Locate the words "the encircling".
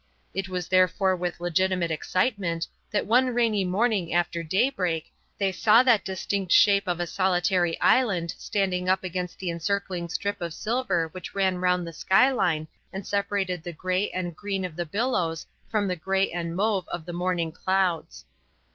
9.37-10.09